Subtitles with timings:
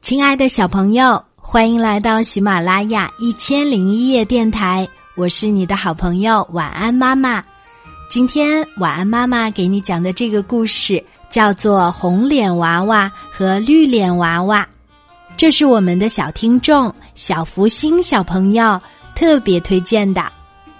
[0.00, 7.42] 亲爱的小朋友，欢迎来到喜马拉雅一千零一夜电台，我是你的好朋友晚安妈妈。
[8.08, 14.62] 今天晚安妈妈给你讲的这个故事叫做《红脸娃娃和绿脸娃娃》，
[15.36, 18.80] 这是我们的小听众小福星小朋友
[19.14, 20.24] 特别推荐的。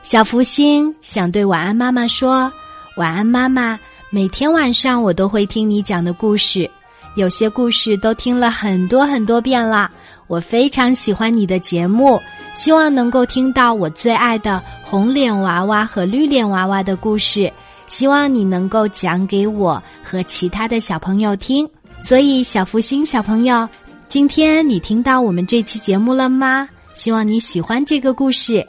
[0.00, 2.52] 小福星想对晚安妈妈说
[2.96, 3.78] ：“晚安妈妈，
[4.10, 6.68] 每天晚上我都会听你讲的故事。”
[7.14, 9.90] 有些故事都听了很多很多遍了，
[10.26, 12.20] 我非常喜欢你的节目，
[12.54, 17.52] 希望能够听到我最爱的红脸娃娃和绿脸娃娃的故事，
[17.86, 21.68] 希望你能够讲给我和其他的小朋友听。
[22.00, 23.68] 所以，小福星小朋友，
[24.08, 26.68] 今天你听到我们这期节目了吗？
[26.94, 28.66] 希望你喜欢这个故事，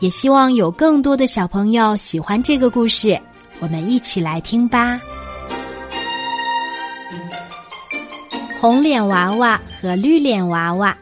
[0.00, 3.18] 也希望有更多的小朋友喜欢这个故事，
[3.58, 5.00] 我们一起来听吧。
[8.58, 10.96] 红脸娃娃和绿脸娃娃，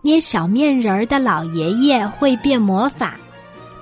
[0.00, 3.14] 捏小面人儿的老爷爷会变魔法，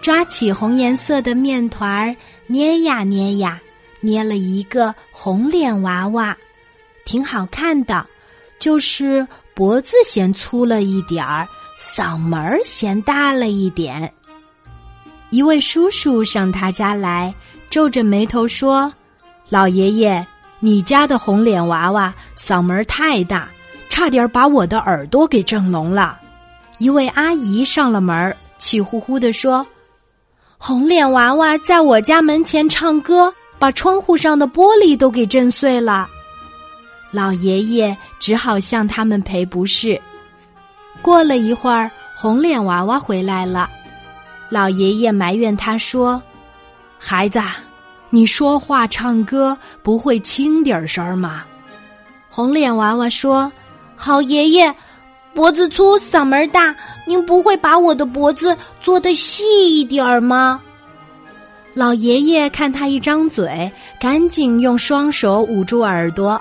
[0.03, 2.17] 抓起红颜色的面团儿
[2.49, 3.61] 捏呀捏呀，
[4.01, 6.37] 捏了一个红脸娃娃，
[7.05, 8.05] 挺好看的，
[8.59, 11.47] 就是脖子嫌粗了一点儿，
[11.79, 14.13] 嗓门儿嫌大了一点。
[15.31, 17.33] 一位叔叔上他家来，
[17.71, 18.93] 皱着眉头说
[19.49, 20.27] ：“老爷爷。”
[20.63, 23.49] 你家的红脸娃娃嗓门太大，
[23.91, 26.19] 差点把我的耳朵给震聋了。
[26.79, 29.67] 一位阿姨上了门，气呼呼地说
[30.57, 36.09] ：“红脸娃娃在我家门前唱歌，把窗户上的玻璃都给震碎了。”
[37.13, 40.01] 老爷爷只好向他们赔不是。
[41.03, 43.69] 过了一会儿，红脸娃娃回来了，
[44.49, 46.21] 老爷爷埋怨他说
[46.99, 47.39] ：“孩子。”
[48.13, 51.45] 你说话唱歌不会轻点儿声吗？
[52.31, 53.51] 红脸娃娃说
[53.97, 54.73] ：“好爷爷，
[55.35, 56.75] 脖子粗，嗓门大，
[57.07, 60.63] 您不会把我的脖子做的细一点儿吗？”
[61.75, 66.41] 老爷爷看他一张嘴，赶紧用双手捂住耳朵。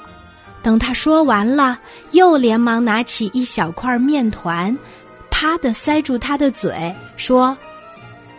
[0.62, 1.80] 等他说完了，
[2.12, 4.78] 又连忙拿起一小块面团，
[5.30, 7.58] 啪的塞住他的嘴，说：“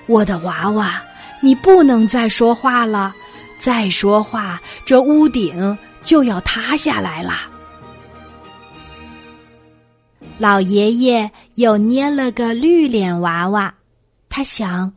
[0.07, 1.03] 我的娃娃，
[1.41, 3.13] 你不能再说话了。”
[3.59, 7.33] 再说话，这屋顶就要塌下来了。
[10.39, 13.75] 老爷爷又捏了个绿脸娃娃，
[14.29, 14.93] 他想，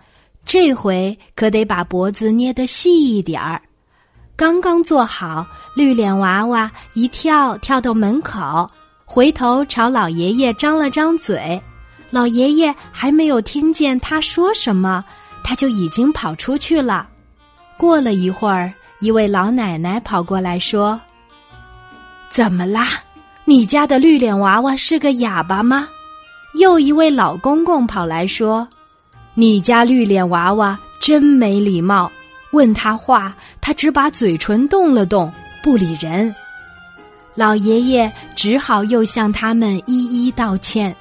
[0.45, 3.61] 这回可得把脖子捏得细一点儿。
[4.35, 8.69] 刚刚做好，绿脸娃娃一跳跳到门口，
[9.05, 11.61] 回头朝老爷爷张了张嘴。
[12.09, 15.03] 老爷爷还没有听见他说什么，
[15.43, 17.09] 他就已经跑出去了。
[17.77, 20.97] 过了一会儿，一位老奶奶跑过来说
[22.31, 22.87] ：“怎么啦？
[23.43, 25.89] 你家的绿脸娃娃是个哑巴吗？”
[26.57, 28.65] 又一位老公公跑来说
[29.35, 32.09] ：“你家绿脸娃娃真没礼貌，
[32.51, 35.29] 问他话，他只把嘴唇动了动，
[35.61, 36.33] 不理人。”
[37.35, 40.95] 老爷爷只好又向他们一一道歉。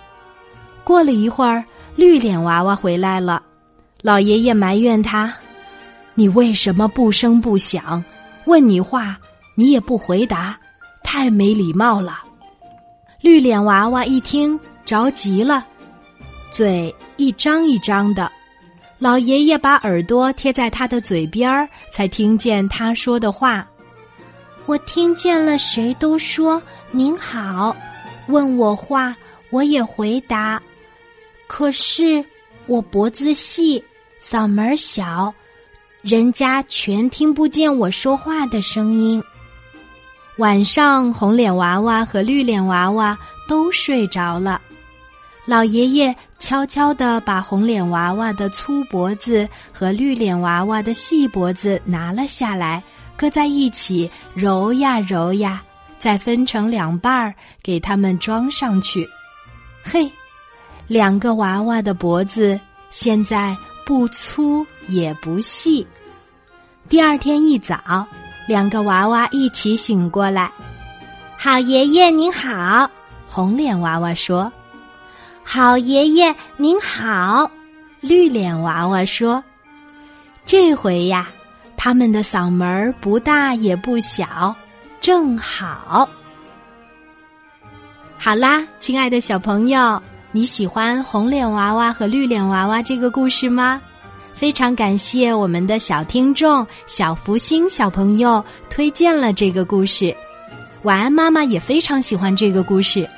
[0.83, 1.65] 过了一会儿，
[1.95, 3.41] 绿脸娃娃回来了，
[4.01, 5.33] 老爷爷埋怨他。
[6.15, 8.05] 你为什么不声不响？
[8.45, 9.19] 问你话，
[9.55, 10.59] 你也不回答，
[11.03, 12.23] 太没礼貌了。
[13.21, 15.65] 绿脸娃娃一听着急了，
[16.51, 18.31] 嘴一张一张的。
[18.99, 23.67] 老爷爷把耳朵贴在他的嘴边儿，才听见他说的话。
[24.67, 27.77] 我听见了，谁都说您好，
[28.27, 29.17] 问我话
[29.51, 30.61] 我也回答。
[31.49, 32.25] 可是
[32.67, 33.83] 我脖子细，
[34.21, 35.35] 嗓门小。
[36.03, 39.23] 人家全听不见我说话的声音。
[40.39, 44.61] 晚上，红脸娃娃和绿脸娃娃都睡着了。
[45.45, 52.83] 老爷爷悄悄地把红脸娃娃的粗脖子和绿脸娃娃的细脖子拿了下来，
[53.17, 55.63] 搁在一起揉呀揉呀，
[55.99, 57.33] 再分成两半儿，
[57.63, 59.09] 给他们装上去。
[59.85, 60.11] 嘿，
[60.89, 62.59] 两个娃娃的脖子
[62.91, 63.57] 现在。
[63.85, 65.87] 不粗也不细。
[66.89, 68.07] 第二天一早，
[68.47, 70.51] 两个娃娃一起醒过来。
[71.37, 72.91] 好爷爷您好，
[73.27, 74.53] 红脸娃娃说
[75.43, 77.51] ：“好爷爷您好。”
[78.01, 79.43] 绿脸娃娃说
[80.45, 81.29] ：“这回呀，
[81.77, 84.55] 他们的嗓门不大也不小，
[85.01, 86.09] 正好。”
[88.19, 90.03] 好啦，亲爱的小朋友。
[90.35, 93.81] 你喜欢红脸娃娃和绿脸娃娃这个故事吗？
[94.35, 100.15] 非常感谢我们的小听众小福星小朋友推荐了这个故事。
[100.83, 103.09] 晚安，妈妈也非常喜欢这个故事。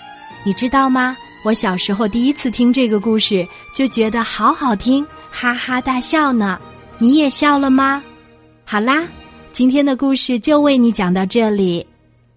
[0.44, 1.16] 你知道吗？
[1.44, 6.58] 我小时候第一次听这个故事，就觉得好好听，哈哈大笑呢。
[6.98, 8.02] 你也笑了吗？
[8.64, 9.06] 好啦，
[9.52, 11.86] 今天的故事就为你讲到这里，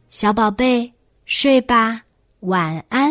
[0.09, 0.91] 小宝贝，
[1.25, 2.01] 睡吧，
[2.41, 3.06] 晚安。